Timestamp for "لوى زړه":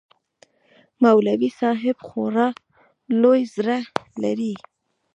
3.21-3.77